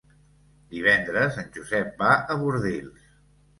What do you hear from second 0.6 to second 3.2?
Divendres en Josep va a Bordils.